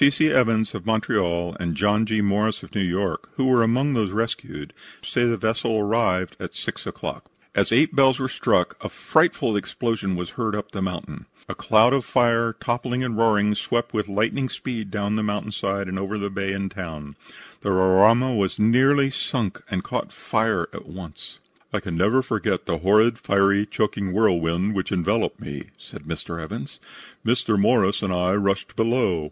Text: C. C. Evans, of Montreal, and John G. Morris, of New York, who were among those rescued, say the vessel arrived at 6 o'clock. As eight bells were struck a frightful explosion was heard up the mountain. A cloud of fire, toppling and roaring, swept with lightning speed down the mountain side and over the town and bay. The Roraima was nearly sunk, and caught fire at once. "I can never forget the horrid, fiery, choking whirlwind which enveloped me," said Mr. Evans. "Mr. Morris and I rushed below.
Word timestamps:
C. 0.01 0.09
C. 0.09 0.29
Evans, 0.31 0.73
of 0.73 0.83
Montreal, 0.83 1.55
and 1.59 1.75
John 1.75 2.07
G. 2.07 2.21
Morris, 2.21 2.63
of 2.63 2.73
New 2.73 2.81
York, 2.81 3.29
who 3.35 3.45
were 3.45 3.61
among 3.61 3.93
those 3.93 4.09
rescued, 4.09 4.73
say 5.03 5.25
the 5.25 5.37
vessel 5.37 5.77
arrived 5.77 6.35
at 6.39 6.55
6 6.55 6.87
o'clock. 6.87 7.25
As 7.53 7.71
eight 7.71 7.95
bells 7.95 8.17
were 8.17 8.27
struck 8.27 8.75
a 8.83 8.89
frightful 8.89 9.55
explosion 9.55 10.15
was 10.15 10.31
heard 10.31 10.55
up 10.55 10.71
the 10.71 10.81
mountain. 10.81 11.27
A 11.47 11.53
cloud 11.53 11.93
of 11.93 12.03
fire, 12.03 12.51
toppling 12.53 13.03
and 13.03 13.15
roaring, 13.15 13.53
swept 13.53 13.93
with 13.93 14.07
lightning 14.07 14.49
speed 14.49 14.89
down 14.89 15.17
the 15.17 15.21
mountain 15.21 15.51
side 15.51 15.87
and 15.87 15.99
over 15.99 16.17
the 16.17 16.31
town 16.31 16.55
and 16.55 16.69
bay. 17.13 17.19
The 17.61 17.69
Roraima 17.69 18.35
was 18.35 18.57
nearly 18.57 19.11
sunk, 19.11 19.61
and 19.69 19.83
caught 19.83 20.11
fire 20.11 20.67
at 20.73 20.87
once. 20.87 21.37
"I 21.71 21.79
can 21.79 21.95
never 21.95 22.23
forget 22.23 22.65
the 22.65 22.79
horrid, 22.79 23.19
fiery, 23.19 23.67
choking 23.67 24.13
whirlwind 24.13 24.73
which 24.73 24.91
enveloped 24.91 25.39
me," 25.39 25.65
said 25.77 26.05
Mr. 26.05 26.41
Evans. 26.41 26.79
"Mr. 27.23 27.55
Morris 27.55 28.01
and 28.01 28.11
I 28.11 28.33
rushed 28.33 28.75
below. 28.75 29.19